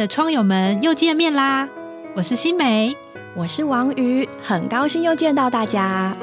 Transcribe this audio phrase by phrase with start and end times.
[0.00, 1.68] 的窗友们，又见面啦！
[2.16, 2.96] 我是新梅，
[3.36, 6.16] 我是王瑜，很高兴又见到大家。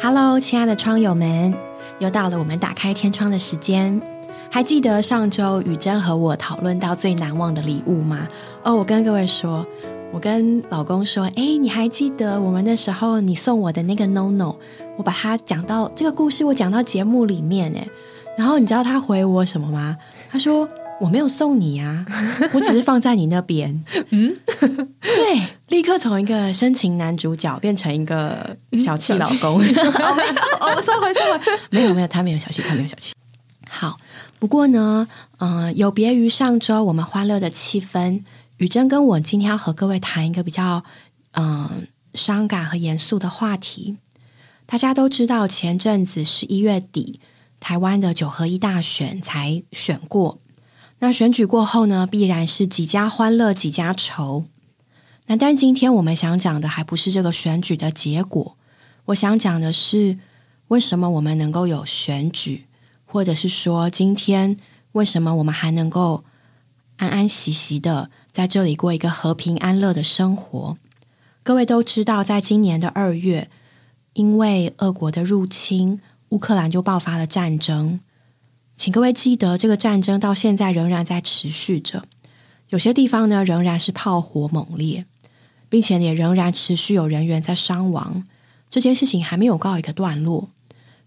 [0.00, 1.54] Hello，亲爱的窗友们，
[1.98, 4.00] 又到了我们打开天窗的时间。
[4.50, 8.26] 还记得上周雨珍和我讨论到最难忘的礼物吗？
[8.62, 9.66] 哦，我跟各位说，
[10.12, 14.56] 我跟老公说，哎，你还记得我们那时候你送我的那个 No No？
[14.96, 17.86] 我把它讲到这个故事，我讲到节目里面，哎。
[18.36, 19.96] 然后你知道他回我什么吗？
[20.30, 20.68] 他说
[21.00, 22.04] ：“我没有送你啊，
[22.54, 24.34] 我只是放在你那边。”嗯，
[25.00, 29.58] 对，立刻从一个深情男主角变成一个小气老公。
[30.60, 33.12] 哦，收回，收回，没有，没有，他没有小气，他没有小气。
[33.68, 33.98] 好，
[34.38, 35.06] 不过呢，
[35.38, 38.22] 嗯，有别于上周我们欢乐的气氛，
[38.56, 40.82] 雨珍跟我今天要和各位谈一个比较
[41.32, 43.96] 嗯伤感和严肃的话题。
[44.66, 47.20] 大家都知道，前阵子十一月底。
[47.60, 50.40] 台湾的九合一大选才选过，
[51.00, 54.46] 那选举过后呢，必然是几家欢乐几家愁。
[55.26, 58.56] 那但今天我们想讲的还不是这个选举的结果，
[59.04, 60.18] 我想讲的是
[60.68, 62.66] 为什么我们能够有选举，
[63.04, 64.56] 或者是说今天
[64.92, 66.24] 为什么我们还能够
[66.96, 70.78] 安安息息的在这里过一个和平安乐的生活。
[71.42, 73.48] 各位都知道，在今年的二月，
[74.14, 76.00] 因为俄国的入侵。
[76.30, 78.00] 乌克兰就爆发了战争，
[78.76, 82.04] 请各位记得，这个战争到现在仍然在持续着。
[82.68, 85.06] 有些地方呢，仍然是炮火猛烈，
[85.68, 88.24] 并且也仍然持续有人员在伤亡。
[88.68, 90.50] 这件事情还没有告一个段落，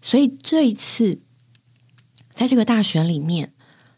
[0.02, 1.20] 所以这一次，
[2.34, 3.54] 在这个大选里面，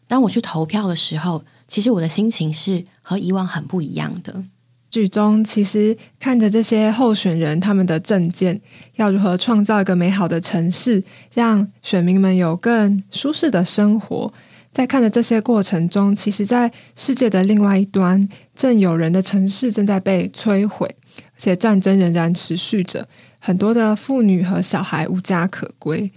[0.07, 4.45] 当我去投票的时候，其实我的心情是和以往很不一样的。
[4.89, 8.59] 剧中其实看着这些候选人他们的证件，
[8.95, 11.03] 要如何创造一个美好的城市，
[11.33, 14.33] 让选民们有更舒适的生活。
[14.71, 20.87] 在看着这些过程中，其实，在世界的另外一端，正有人的城市正在被摧毁，
[21.17, 23.07] 而且战争仍然持续着，
[23.39, 26.09] 很多的妇女和小孩无家可归。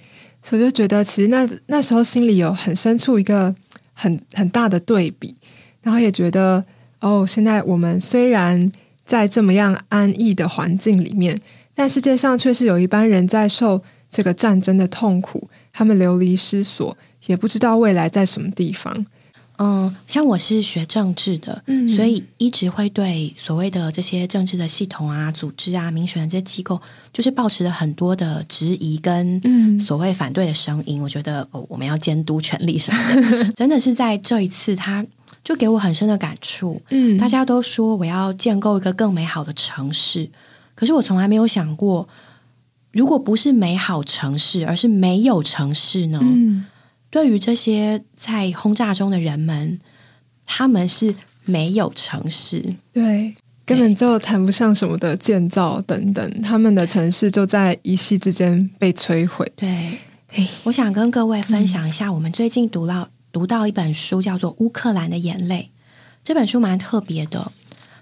[0.42, 3.54] 所以就觉得，其实那那时候心里有很深处一个
[3.94, 5.34] 很很大的对比，
[5.82, 6.64] 然后也觉得。
[7.00, 8.70] 哦，现在我们虽然
[9.06, 11.40] 在这么样安逸的环境里面，
[11.74, 16.96] 但世界上却是有一班人在受这个战争的痛苦，他们流离失所，
[17.26, 19.06] 也不知道未来在什么地方。
[19.62, 21.62] 嗯，像我是学政治的，
[21.94, 26.80] 所以一直会对所谓的这些政治的系统啊、组织啊、民选的这些机构，
[27.12, 31.02] 就是保持了很多的质疑跟所谓反对的声音。
[31.02, 35.04] 我觉得哦，我们要监督权力什么的， 真的是在这一次他。
[35.42, 36.80] 就给我很深的感触。
[36.90, 40.28] 嗯，大家都说我要建构一个更美好的城市，
[40.74, 42.08] 可是我从来没有想过，
[42.92, 46.18] 如果不是美好城市，而是没有城市呢？
[46.22, 46.66] 嗯，
[47.10, 49.78] 对于这些在轰炸中的人们，
[50.46, 51.14] 他们是
[51.44, 59.50] 没有城市，对，根本就谈不上什么的建造等等，他们的城市就在一夕之间被摧毁。
[59.56, 59.98] 对，
[60.64, 63.08] 我想跟各位分享一下，我们最近读到。
[63.32, 65.70] 读到一本书，叫做《乌克兰的眼泪》。
[66.22, 67.50] 这本书蛮特别的。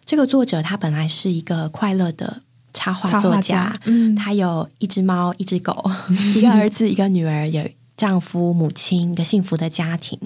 [0.05, 2.41] 这个作者他本来是一个快乐的
[2.73, 5.91] 插画作家，嗯，他有一只猫，一只狗，
[6.35, 10.19] 一个儿子，一个女儿，有丈夫、母亲，一个幸福的家庭。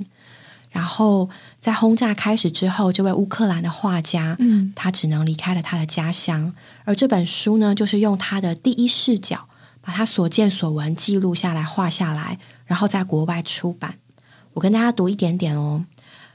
[0.70, 1.28] 然后
[1.60, 6.54] 在轰炸开始之后，这位乌克兰的画家，嗯，他只能离开了他的家乡。
[6.84, 9.48] 而这本书呢，就是用他的第一视角，
[9.80, 13.96] 把他所见所闻记录下来、画下来，然后在国外出版。
[14.54, 15.84] 我跟大家读一点点哦。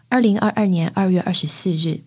[0.09, 2.01] 二零二二年二月二十四日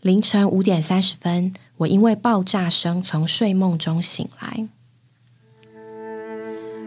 [0.00, 4.66] 凌晨五点三十分，我因为爆炸声从睡梦中醒来。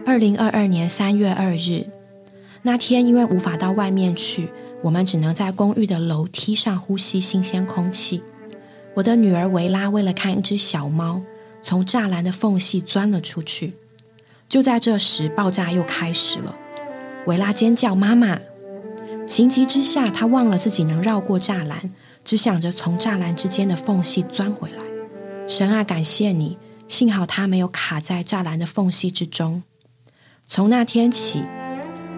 [0.06, 1.86] 二零二二年三月二日
[2.62, 4.48] 那天，因为无法到外面去，
[4.82, 8.22] 我们只能在公寓的楼梯上呼吸新鲜空气。
[8.94, 11.22] 我的女儿维拉为了看一只小猫，
[11.62, 13.74] 从栅栏的缝隙钻了出去。
[14.48, 16.54] 就在这时，爆炸又开始了。
[17.26, 18.38] 维拉尖叫：“妈妈！”
[19.26, 21.90] 情急之下，他忘了自己能绕过栅栏，
[22.22, 24.84] 只想着从栅栏之间的缝隙钻回来。
[25.48, 26.58] 神啊，感谢你！
[26.86, 29.62] 幸好他没有卡在栅栏的缝隙之中。
[30.46, 31.42] 从那天起，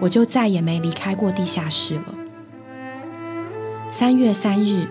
[0.01, 2.15] 我就再也没离开过地下室了。
[3.89, 4.87] 三月三日，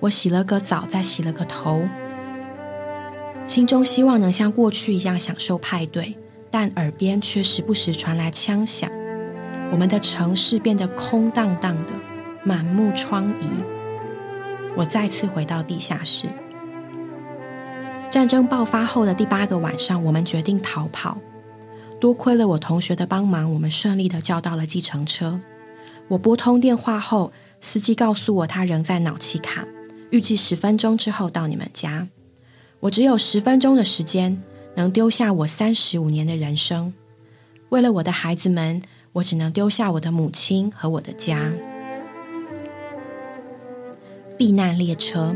[0.00, 1.88] 我洗了个澡，再洗了个头，
[3.46, 6.16] 心中希望能像过去一样享受派对，
[6.48, 8.88] 但耳边却时不时传来枪响。
[9.70, 11.92] 我们的城市变得空荡荡的，
[12.42, 13.32] 满目疮痍。
[14.74, 16.26] 我再次回到地下室。
[18.10, 21.18] 战争爆发后的第八个晚上，我们决定逃跑。
[22.00, 25.40] 多亏了我同学的帮忙，我们顺利的叫到了计程车。
[26.08, 29.66] 我拨通电话后，司机告诉我他仍在脑气卡，
[30.10, 32.08] 预计十分钟之后到你们家。
[32.80, 34.40] 我只有十分钟的时间，
[34.76, 36.94] 能丢下我三十五年的人生。
[37.70, 38.80] 为了我的孩子们，
[39.18, 41.52] 我只能丢下我的母亲和我的家。
[44.36, 45.34] 避难列车，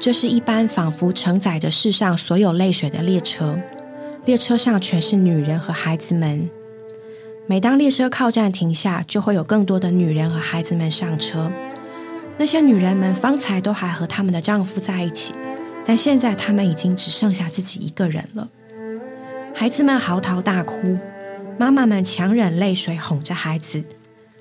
[0.00, 3.58] 这是一班仿佛承载着世上所有泪水的列车。
[4.24, 6.48] 列车上全是女人和孩子们。
[7.46, 11.50] 每当列车靠站停下，就会有更多的女人和孩子们上车。
[12.38, 15.34] 那些女人们方才都还和他们的丈夫在一起，
[15.84, 18.48] 但现在她们已经只剩下自己一个人了。
[19.54, 20.96] 孩子们嚎啕大哭，
[21.58, 23.84] 妈妈们强忍泪水哄着孩子，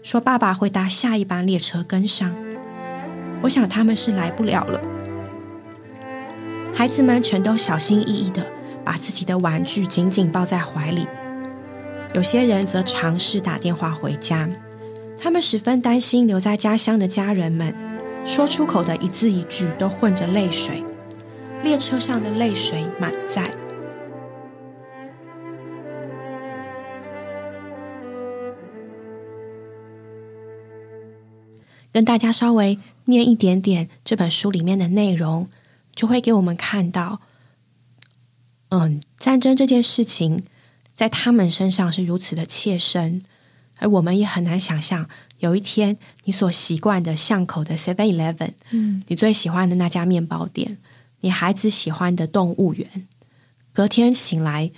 [0.01, 2.33] 说：“爸爸会搭下一班列车跟上。”
[3.41, 4.79] 我想他们是来不了了。
[6.73, 8.45] 孩子们全都小心翼翼的
[8.83, 11.05] 把自己的玩具紧紧抱在怀里。
[12.13, 14.49] 有些人则尝试打电话回家，
[15.19, 17.73] 他们十分担心留在家乡的家人们，
[18.25, 20.83] 说出口的一字一句都混着泪水。
[21.63, 23.51] 列车上的泪水满载。
[31.91, 35.49] 跟大家稍微念一点点这本书里面的内容，
[35.93, 37.21] 就会给我们看到，
[38.69, 40.43] 嗯，战争这件事情。
[40.93, 43.23] 在他们身上是如此的切身，
[43.77, 45.09] 而我们也很难想象，
[45.39, 50.77] 有一天你所习惯的巷口的 Seven Eleven，嗯，你最喜欢的那家面包店，
[51.21, 53.07] 你孩子喜欢的动物园，
[53.73, 54.69] 隔天醒来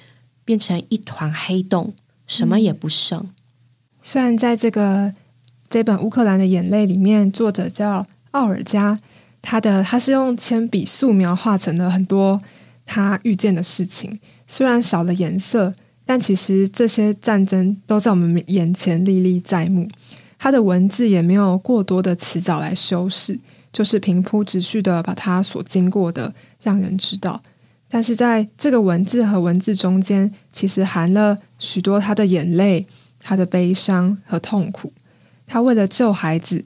[0.45, 1.93] 变成一团黑洞，
[2.25, 3.29] 什么也不剩。
[4.01, 5.13] 虽然在这个
[5.73, 8.95] 这本乌克兰的眼泪里面，作者叫奥尔加，
[9.41, 12.39] 他的他是用铅笔素描画成了很多
[12.85, 15.73] 他遇见的事情，虽然少了颜色。
[16.05, 19.89] 但其实这些战争都在我们眼前历历在目，
[20.37, 23.39] 他的文字也没有过多的词藻来修饰，
[23.71, 26.31] 就是平铺直叙的把他所经过的
[26.61, 27.41] 让人知道。
[27.89, 32.85] 但是在这个文字和文字中间，其实含了许多他的眼泪、
[33.19, 34.93] 他的悲伤和痛苦。
[35.53, 36.65] 他为了救孩子，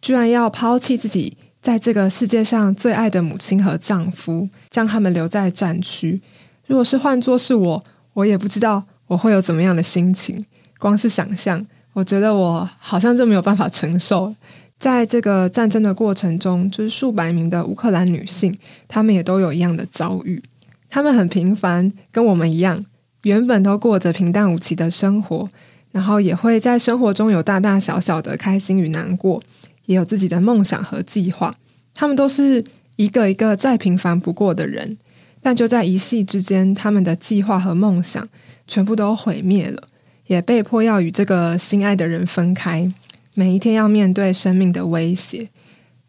[0.00, 6.22] 居然要抛弃自己在这个世界上最爱的母亲和丈夫，将他们留在战区。
[6.66, 7.84] 如果是换作是我。
[8.14, 10.46] 我也不知道我会有怎么样的心情，
[10.78, 14.34] 光是想象，我觉得我好像就没有办法承受。
[14.78, 18.58] 在这个战争的过程中，就是数百名的乌克兰女性，
[18.88, 20.42] 她们也都有一样的遭遇。
[20.88, 22.86] 她们很平凡，跟我们一样，
[23.24, 25.50] 原本都过着平淡无奇的生活，
[25.92, 29.42] 然后也会在生活中有大大小小的开心与难过，
[29.86, 31.54] 也有自己的梦想和计划。
[31.94, 32.64] 他们都是
[32.96, 34.96] 一个一个再平凡不过的人。
[35.42, 38.28] 但就在一夕之间，他们的计划和梦想
[38.68, 39.84] 全部都毁灭了，
[40.26, 42.92] 也被迫要与这个心爱的人分开。
[43.34, 45.48] 每一天要面对生命的威胁。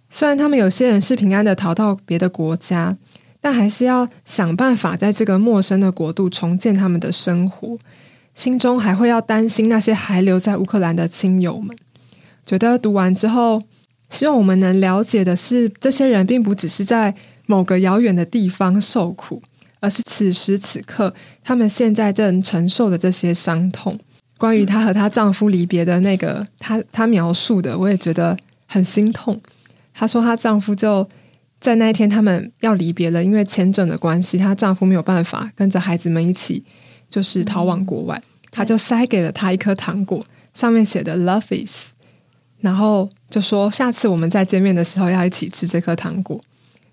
[0.10, 2.98] 虽然他们有些人是平安的逃到别的国家，
[3.39, 7.77] 但还是要想办法在这个陌生的国度重建他们的生活。
[8.36, 11.75] 心中还会要担心那些还留在乌克兰的亲友们。
[12.46, 13.62] 觉得读完之后，
[14.10, 17.15] 希望我们能了解的是，这些人并不只是在。
[17.48, 19.41] 某个遥远的地方受苦，
[19.82, 21.13] 而是此时此刻
[21.44, 24.00] 他们现在正承受的这些伤痛。
[24.38, 29.38] 关于她和她丈夫离别的那个，她她描述的，我也觉得很心痛。
[29.94, 31.05] 她说她丈夫就
[31.60, 36.63] 在那一天，他们要离别了，因为签证的关系，她丈夫没有办法跟着孩子们一起，
[37.10, 38.22] 就是逃往国外。
[38.51, 41.91] 他就塞给了她一颗糖果，上面写的 “Love is”，
[42.60, 46.39] 然后就说下次我们再见面的时候要一起吃这颗糖果。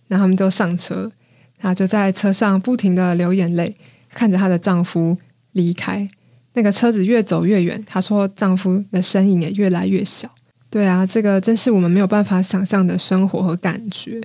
[0.06, 1.12] 然后他们就上车，
[1.58, 3.76] 然后就在车上不停的流眼泪，
[4.08, 5.18] 看着她的丈夫
[5.52, 6.08] 离开。
[6.54, 10.30] 那个车子越走越远，她说丈夫的身影也越来越小。
[10.70, 14.20] 对啊，这个真是我们没有办法想象的生活和感觉。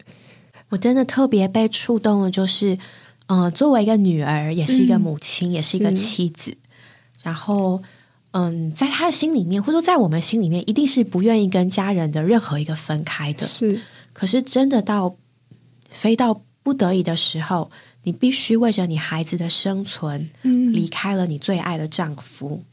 [0.69, 2.77] 我真的特别被触动的，就是，
[3.27, 6.55] 呃，作为一个女儿，也是一个母亲，也是一个妻子。
[7.23, 7.81] 然后，
[8.31, 13.47] 嗯，在他的心里面，或者说在我们心里面，一定是不愿意跟家人的任何一个分开的。
[13.47, 13.81] 是，
[14.13, 15.15] 可是真的到。
[15.95, 17.69] 飞到不得已的时候，
[18.01, 22.63] 你必须为着你孩子的生存，离开了你最爱的丈夫。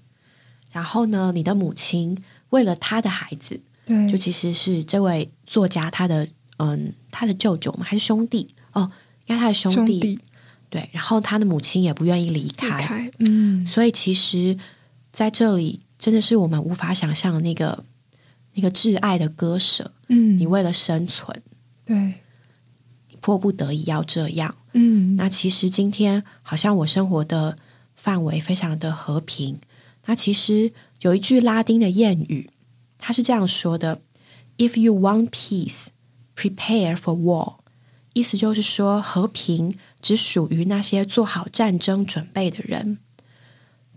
[0.73, 2.16] 然后呢，你的母亲
[2.49, 6.26] 为了他的孩子，对，就其实是这位作家他的
[6.57, 8.90] 嗯，他的舅舅嘛，还是兄弟哦，
[9.26, 10.19] 应该他的兄弟。
[10.71, 14.57] 对，然后他的母亲也不愿意离开，嗯，所以其实
[15.12, 17.85] 在这里真的是我们无法想象那个
[18.55, 19.93] 那个挚爱的割舍。
[20.09, 21.43] 嗯，你为了生存，
[21.85, 22.15] 对。
[23.23, 27.59] 迫不得已要这样，嗯，那其实今天好像我生活的
[27.95, 29.61] 范围非常的和平。
[30.07, 30.73] 那其实
[31.03, 32.49] 有一句拉丁的谚语，
[32.97, 34.00] 它是这样说的
[34.57, 35.89] ：“If you want peace,
[36.35, 37.57] prepare for war。”
[38.12, 42.99] 意思就是说，和平只属于那些做好战争准备的人。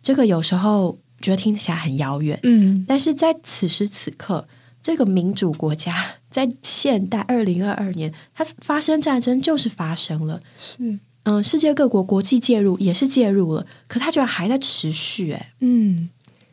[0.01, 4.47] 这个有时候觉得听起来很遥远，嗯，但是在此时此刻，
[4.81, 5.95] 这个民主国家
[6.29, 10.41] 在现代二零二二年，它发生战争就是发生了。
[10.57, 16.09] 是，嗯，世界各国国际介入也是介入了，可它居然还在持续，哎，嗯，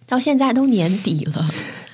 [0.07, 1.51] 到现在都年底了，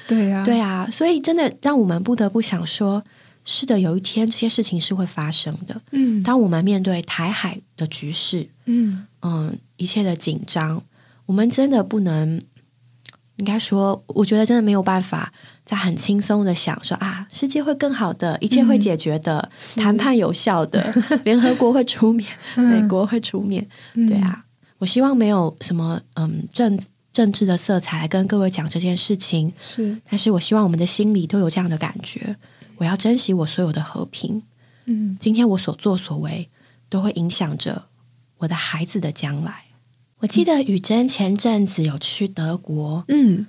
[0.07, 3.03] 对呀、对啊，所以真的让我们不得不想说，
[3.47, 5.81] 是的，有一天这些事情是会发生的。
[5.93, 10.83] 嗯，当我们面对台海的局势，嗯，嗯，一切的紧张，
[11.25, 12.43] 我们真的不能，
[13.37, 15.33] 应该说，我觉得真的没有办法
[15.65, 20.93] 在很轻松的想说啊，世界会更好的，一切会解决的，是谈判有效的，
[21.25, 22.67] 联合国会出面，嗯。
[22.69, 24.09] 美国会出面，嗯。
[24.09, 24.45] 对，啊，
[24.79, 26.77] 我希望没有什么嗯政
[27.13, 32.37] 政治的色彩跟各位讲这件事情，是，但是我希望我们的心里都有这样的感觉，
[32.77, 34.43] 我要珍惜我所有的和平。
[34.87, 36.49] 嗯，今天我所作所为
[36.89, 37.87] 都会影响着
[38.39, 39.65] 我的孩子的将来。
[40.21, 43.47] 我记得雨珍前阵子有去德国，嗯，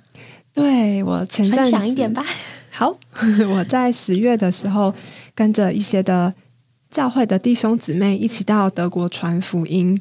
[0.52, 2.24] 对我前阵分子享一点吧。
[2.70, 2.98] 好，
[3.50, 4.94] 我在十月的时候
[5.34, 6.34] 跟着一些的
[6.90, 10.00] 教会的弟兄姊妹一起到德国传福音。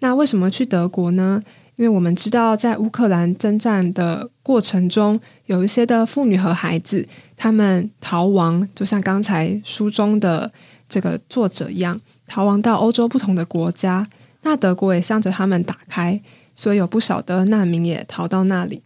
[0.00, 1.42] 那为什么去德国呢？
[1.76, 7.08] 因为我们知道，在乌克兰征战的过程中，有一些的妇女和孩子，
[7.42, 10.52] 他们逃亡，就像刚才书中的
[10.88, 14.06] 这个作者一样，逃亡到欧洲不同的国家。
[14.42, 16.20] 那德国也向着他们打开，
[16.54, 18.80] 所以有不少的难民也逃到那里。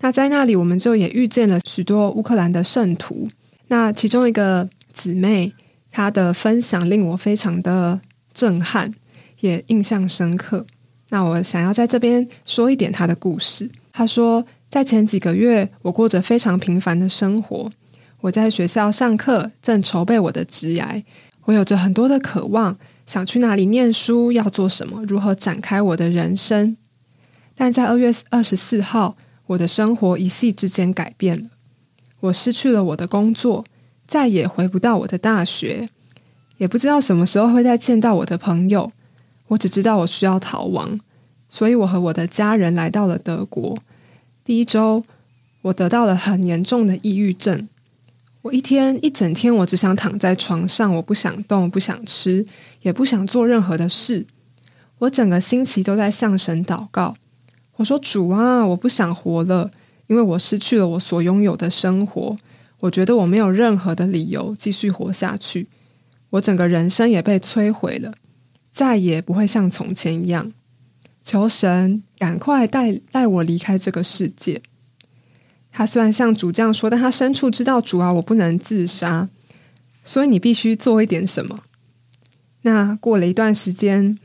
[0.00, 3.28] 那在那里，我们就也遇见了许多乌克兰的圣徒。
[3.68, 5.52] 那其中一个姊妹，
[5.92, 8.00] 她的分享令我非常的
[8.34, 8.92] 震撼，
[9.38, 10.66] 也印象深刻。
[11.10, 13.70] 那我想要在这边说一点她的故事。
[13.92, 17.70] 她说，在前几个月，我过着非常平凡的生活。
[18.20, 21.02] 我在学校上课，正筹备我的职涯。
[21.44, 26.76] 我有着很多的渴望，想去哪里念书，要做什么，如何展开我的人生。
[27.54, 31.46] 但在二月二十四号，我的生活一夕之间改变了。
[32.20, 33.64] 我失去了我的工作，
[34.08, 35.88] 再也回不到我的大学，
[36.58, 38.90] 也不知道什么时候会再见到我的朋友。
[39.48, 40.98] 我只知道我需要逃亡，
[41.48, 43.78] 所以我和我的家人来到了德国。
[44.46, 45.02] 第一周，
[45.62, 47.68] 我得到了很严重的抑郁症。
[48.42, 52.46] 我一天一整天，我只想躺在床上，我不想动，不想吃，
[52.82, 54.24] 也不想做任何的事。
[54.98, 57.16] 我整个星期都在向神祷告。
[57.74, 59.68] 我说：“主啊，我不想活了，
[60.06, 62.38] 因为我失去了我所拥有的生活。
[62.78, 65.66] 我觉得我没有任何的理由继续活下去。
[66.30, 68.14] 我整个人生也被摧毁了，
[68.72, 70.52] 再也不会像从前一样。
[71.26, 74.62] 求神赶快带带我离开这个世界。”
[75.74, 79.28] 他虽然像主这样说，但他深处知道主啊，我不能自杀，
[80.04, 81.64] 所以你必须做一点什么。
[82.62, 84.16] 那过了一段时间，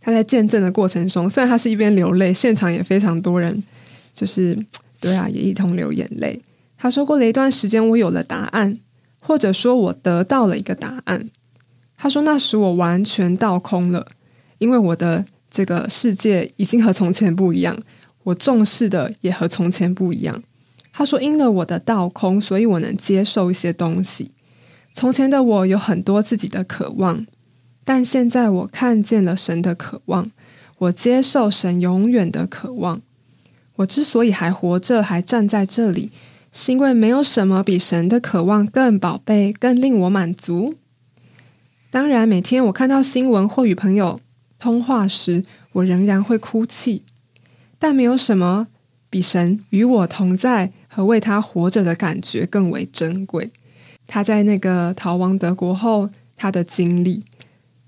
[0.00, 3.62] 他在见证的过程中，虽然他是一边流泪，现场也非常多人，
[4.12, 4.58] 就是
[4.98, 6.42] 对啊，也一同流眼泪。
[6.76, 8.78] 他说，过了一段时间，我有了答案，
[9.20, 11.30] 或者说我得到了一个答案。
[11.96, 14.06] 他说，那时我完全倒空了，
[14.58, 17.76] 因为我的这个世界已经和从前不一样，
[18.22, 20.42] 我重视的也和从前不一样。
[20.92, 24.32] 他说：“因了我的倒空，所以我能接受一些东西。
[24.92, 27.26] 从前的我有很多自己的渴望，
[27.84, 30.30] 但现在我看见了神的渴望，
[30.78, 33.00] 我接受神永远的渴望。
[33.76, 36.10] 我之所以还活着，还站在这里，
[36.52, 40.74] 是因为没有什么比神的渴望更宝贝、更令我满足。
[41.90, 44.20] 当然，每天我看到新闻或与朋友
[44.60, 47.02] 通话时，我仍然会哭泣，
[47.80, 48.68] 但没有什么
[49.08, 53.48] 比神与我同在。”和为他活着的感觉更为珍贵。
[54.08, 57.22] 他在那个逃亡德国后，他的经历，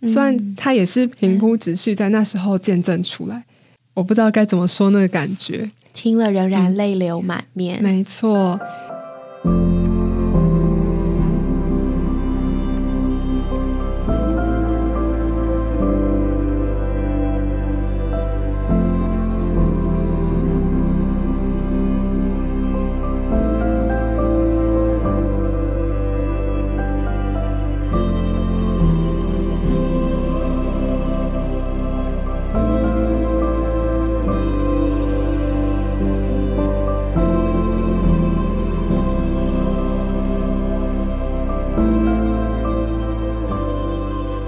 [0.07, 3.43] 虽然他也是平铺直叙，在那时候见证出来，
[3.95, 5.69] 我不知道该怎么说那个感觉。
[5.93, 7.83] 听了仍然泪流满面。
[7.83, 8.61] 没错。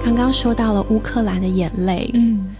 [0.05, 2.55] 刚刚说到了乌克兰的眼泪，嗯，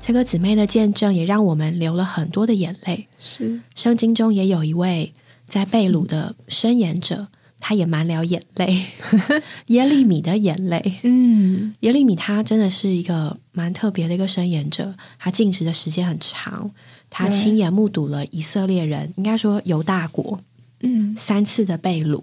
[0.00, 3.06] 这个姊妹的见证也让我们流了很多的眼泪。
[3.20, 5.14] 是圣经中也有一位
[5.46, 7.28] 在被掳的申言者，
[7.60, 8.84] 他也满了眼泪，
[9.66, 10.94] 耶利米的眼泪。
[11.04, 16.68] 嗯耶利米他真的是一个蛮特别的一个申言者，他尽职的时间很长，
[17.08, 20.40] 他对亲眼目睹了以色列人，应该说犹大国
[20.80, 22.20] 嗯三次的被掳。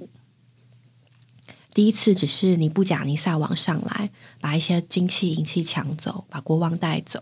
[1.76, 7.22] 第一次只是尼布甲尼撒王上来，把一些金器银器抢走，把国王带走。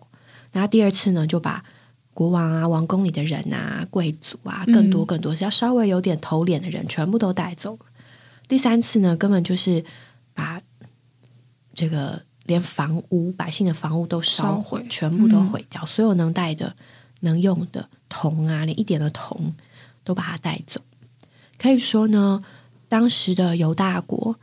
[0.52, 1.66] 然后第二次呢，就把
[2.14, 7.80] 国王啊、王宫里的人啊、贵族啊，更多更多，只要稍微有点头脸的人，全部都带走。
[8.48, 9.84] 第三次呢，根本就是
[10.36, 10.62] 把
[11.74, 16.76] 这个连房屋、百姓的房屋都烧烧毁，全部都毁掉，所有能带的、
[17.22, 19.56] 能用的铜啊，连一点的铜
[20.04, 20.80] 都把它带走。
[21.58, 22.44] 可以说呢，
[22.94, 24.40] 当时的犹大国，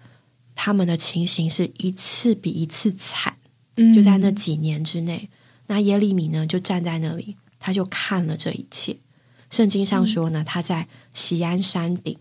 [0.57, 3.37] 他们的情形是一次比一次惨。
[3.77, 5.29] 嗯就在那几年之内，
[5.69, 8.97] 那耶利米呢就站在那里，他就看了这一切。
[9.53, 12.19] 圣经上说呢，他在西安山顶，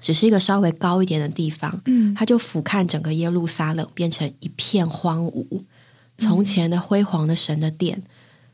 [0.00, 5.64] 只是一个稍微高一点的地方，嗯他就俯瞰整个耶路撒冷，变成一片荒芜。
[6.16, 8.02] 从前的辉煌的神的殿，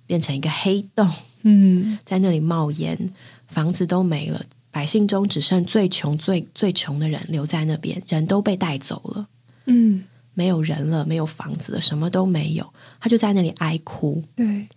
[0.09, 1.09] 变成一个黑洞，
[1.43, 3.15] 嗯在那里冒烟，
[3.47, 4.45] 房子都没了，
[4.79, 9.27] 百姓中只剩最穷、最最穷的人留在那边，人都被带走了。
[9.67, 10.05] 嗯
[10.35, 14.23] 没有人了，没有房子了，什么都没有，他就在那里哀哭。
[14.37, 14.69] 对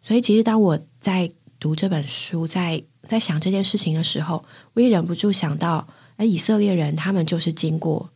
[0.00, 4.44] 所以，其实当我在读这本书，在在想这件事情的时候，
[4.74, 8.08] 我也忍不住想到，哎，以色列人他们就是经过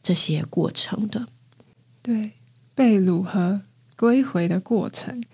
[0.00, 1.26] 这些过程的。
[2.02, 2.30] 对
[2.76, 3.60] 被掳和
[3.96, 5.24] 归回的过程，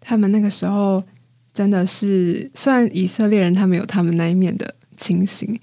[0.00, 1.02] 他们那个时候
[1.54, 5.58] 真的是，虽然以色列人他们有他们那一面的情形，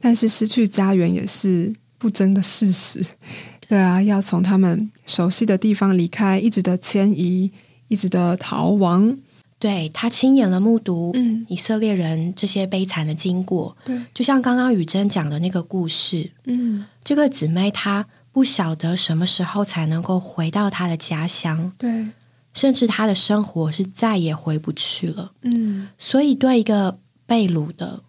[0.00, 3.04] 但是失去家园也是不争的事实。
[3.68, 7.50] 对啊，要从他们熟悉的地方离开，一直的迁移，
[7.88, 9.16] 一直的逃亡。
[9.58, 11.46] 对他亲眼了目睹嗯。
[11.48, 22.08] 以色列人这些悲惨的经过，对，就像刚刚雨珍讲的那个故事，嗯，这个姊妹她不晓得什么时候才能够回到她的家乡，对，
[22.52, 25.32] 甚至她的生活是再也回不去了。
[25.42, 25.88] 嗯。
[25.96, 28.02] 所以，对一个被掳的、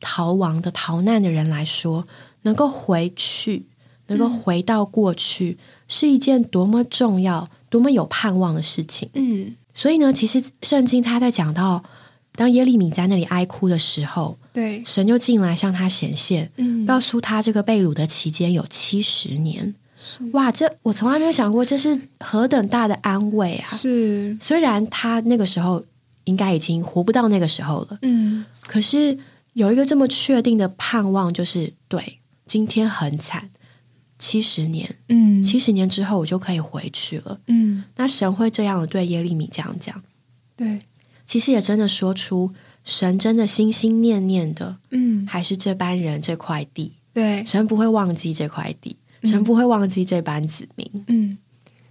[0.00, 2.06] 逃亡的、逃难的人来说，
[2.42, 3.66] 能够回去，
[4.06, 9.08] 能够回到过去，是一件多么重要、多么有盼望的事情。
[9.14, 11.82] 嗯，所以呢，其实圣经他在讲到，
[12.34, 19.74] 当耶利米在那里哀哭的时候，对，神就进来向他显现，嗯告诉他这个被掳的期间有七十年。
[20.32, 23.64] 哇，这我从来没有想过，这是何等大的安慰啊！
[23.64, 25.82] 是，虽然他那个时候
[26.24, 27.98] 应该已经活不到那个时候了。
[28.02, 29.18] 嗯可是
[29.56, 33.48] 有一个这么确定的盼望，就是对今天很惨，
[34.18, 35.42] 七十年，嗯。
[35.42, 37.40] 七十年之后我就可以回去了。
[37.46, 40.02] 嗯，那神会这样对耶利米这样讲，
[40.54, 40.82] 对，
[41.24, 42.52] 其实也真的说出
[42.84, 45.26] 神真的心心念念的嗯。
[45.26, 51.04] 还是这班人这块地，对，神不会忘记这块地，神不会忘记这班子民。
[51.08, 51.38] 嗯，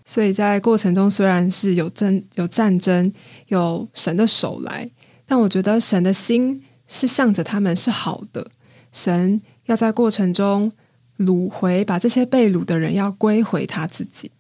[0.06, 3.12] 所以在过程中虽然是有争、有战争、
[3.48, 4.88] 有神的手来，
[5.26, 8.48] 但我觉得神的心是向着他们是好的。
[8.92, 10.72] 神要在过程中
[11.18, 14.32] 掳回，把这些被掳的人要归回他自己。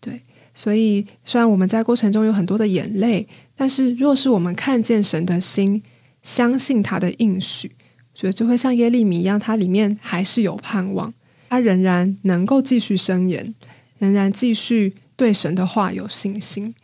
[0.00, 0.22] 对，
[0.54, 5.82] 所以虽然我们在过程中有很多的眼泪，但是若是我们看见神的心，
[6.22, 7.72] 相信他的应许，
[8.14, 11.12] 所以就会像耶利米一样，它里面还是有盼望。
[11.48, 13.54] 他仍然能够继续伸言，
[13.98, 16.74] 仍然继续对神的话有信心。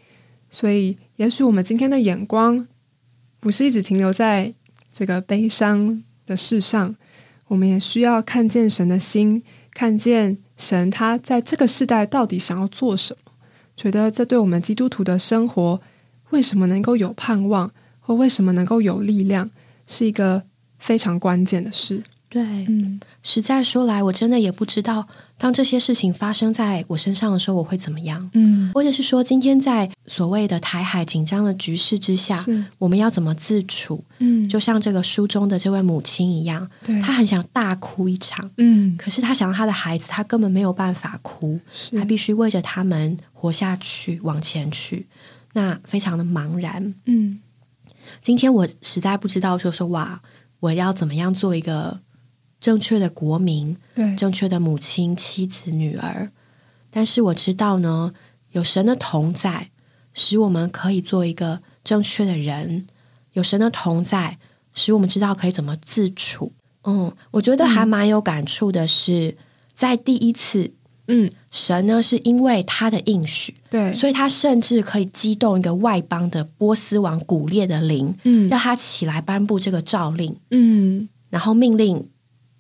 [0.51, 2.66] 所以，也许我们今天的眼光
[3.40, 4.55] 不是一直停留在
[4.92, 6.94] 这个悲伤的世上，
[7.48, 13.33] 我们也需要看见神的心，看见神他在这个世代到底想要做什么。
[13.74, 15.81] 觉得这对我们基督徒的生活，
[16.31, 19.50] 为什么能够有盼望，或为什么能够有力量，
[19.87, 20.44] 是一个
[20.78, 22.02] 非常关键的事。
[22.33, 22.99] 对，嗯。
[23.23, 32.42] 实在说来，我真的也不知道，当这些事情发生在我身上的时候，我会怎么样，嗯，或者是说，今天在所谓的台海紧张的局势之下，
[32.79, 34.03] 我们要怎么自处？
[34.18, 36.99] 嗯，就像这个书中的这位母亲一样，对。
[37.03, 38.97] 她很想大哭一场，嗯。
[38.97, 41.61] 可是她想要她的孩子，她根本没有办法哭，
[41.95, 45.07] 她必须为着他们活下去，往前去，
[45.53, 46.95] 那非常的茫然。
[47.05, 47.40] 嗯。
[48.23, 50.23] 今天我实在不知道说说哇，
[50.61, 52.01] 我要怎么样做一个
[52.62, 56.31] 正确的国民，对正确的母亲、妻子、女儿。
[56.90, 58.14] 但是我知道呢，
[58.53, 59.70] 有神的同在，
[60.14, 62.87] 使我们可以做一个正确的人。
[63.33, 64.38] 有神的同在，
[64.75, 66.53] 使我们知道可以怎么自处。
[66.85, 69.37] 嗯，我觉得还蛮有感触的是，
[69.75, 70.72] 在第一次
[71.09, 82.09] 嗯，神呢是因为他的应许，对，所以他甚至可以激动一个外邦的波斯王古列的灵，嗯让他起来颁布这个诏令，嗯，然后命令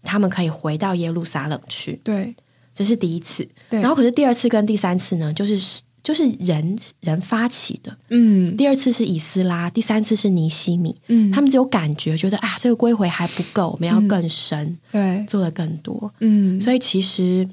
[0.02, 2.00] 他们可以回到耶路撒冷去。
[2.04, 2.34] 对
[2.74, 3.46] 这是第一次。
[3.68, 7.96] 对，然后可是第二次跟第三次呢，就是就是人人发起的。
[8.08, 10.96] 嗯第二次是以斯拉，第三次是尼西米。
[11.08, 16.12] 嗯，他们只有感觉，觉得啊，这个归回还不够，我们要更深，对，做的更多。
[16.20, 17.48] 嗯，所以其实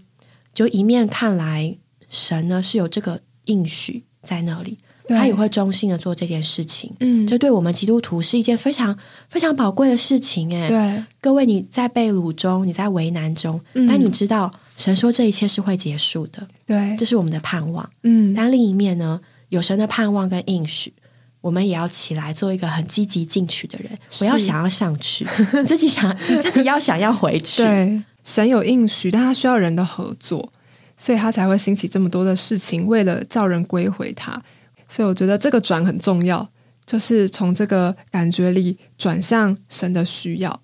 [0.53, 4.77] 就一面看来，神呢是有这个应许在那里，对
[5.15, 6.91] 他也会忠心的做这件事情。
[6.99, 8.97] 嗯，这对我们基督徒是一件非常
[9.29, 13.87] 非常宝贵的事情，哎，对，各位你在被掳中，你在为难中，嗯。
[13.87, 17.89] 但你知道神说这一切是会结束的，对，这是我们的盼望。
[18.03, 19.19] 嗯，但另一面呢，
[19.49, 20.93] 有神的盼望跟应许，
[21.41, 25.25] 我们也要起来做一个很积极进取的人，不要想要上去，
[25.67, 27.63] 自己想，自己要想要回去。
[27.63, 30.51] 对，神有应许，但他需要人的合作，
[30.97, 34.41] 所以他才会兴起这么多的事情，为了叫人归回他。
[34.89, 36.49] 所以我觉得这个转很重要，
[36.85, 40.59] 就是从这个感觉里转向神的需要。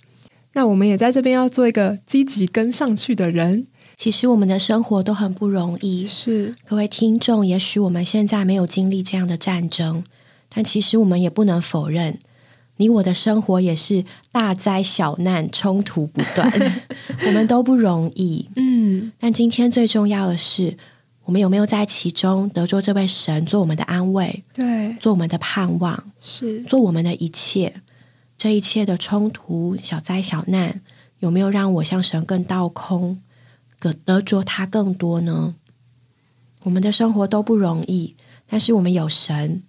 [0.54, 3.68] 那我们也在这边要做一个积极跟上去的人。
[3.98, 10.04] 其实我们的生活都很不容易，是，各位听众，也许我们现在没有经历这样的战争，
[10.50, 12.20] 但其实我们也不能否认，
[12.76, 16.52] 你我的生活也是大灾小难、冲突不断，
[17.26, 18.50] 我们都不容易。
[18.58, 20.76] 嗯，但今天最重要的是，
[21.26, 27.82] 我们有没有在其中得着这位神做我们的安慰，对，做我们的盼望，是，做我们的一切？
[28.38, 30.82] 这一切的冲突、小灾小难，
[31.20, 33.22] 有没有让我向神更倒空，
[33.80, 35.56] 得得着他更多呢？
[36.64, 38.16] 我们的生活都不容易，
[38.48, 39.64] 但是我们有神，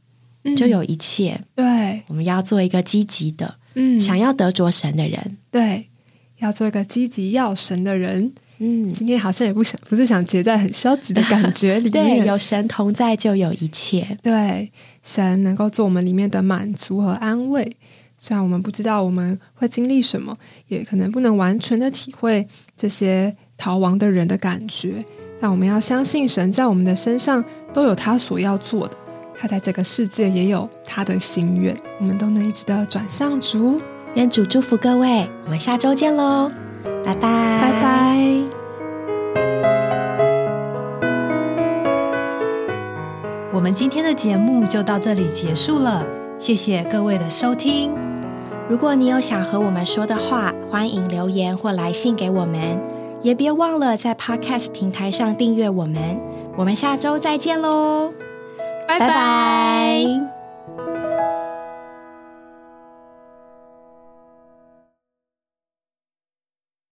[0.44, 1.40] 嗯就有一切。
[1.54, 5.38] 对，我们要做一个积极的，嗯，想要得着神的人。
[5.50, 5.88] 对，
[6.38, 8.34] 要做一个积极要神的人。
[8.58, 12.26] 嗯，今天好像也不想，不是想结在很消极的感觉 里面对，面。
[12.26, 14.16] 有神同在就有一切。
[14.22, 14.70] 对，
[15.02, 17.76] 神能够做我们里面的满足和安慰。
[18.18, 20.34] 虽然我们不知道我们会经历什么，
[20.68, 25.04] 也可能不能完全的体会这些逃亡的人的感觉，
[25.38, 28.96] 但我们要相信神在我们的身上都有他所要做的，
[29.36, 33.78] 他在这个世界也有他的心愿，我们都能一直的转向主。
[34.14, 36.50] 愿主祝福各位，我们下周见喽，
[37.06, 37.20] 拜拜，
[37.62, 38.42] 拜拜。
[43.52, 46.04] 我们今天的节目就到这里结束了，
[46.38, 47.94] 谢谢各位的收听。
[48.68, 52.78] 如果你有想和我们说的话，欢迎留言或来信给我们，
[53.22, 56.20] 也别忘了在 Podcast 平台上订阅我们。
[56.56, 58.12] 我们下周再见喽，
[58.88, 60.35] 拜拜拜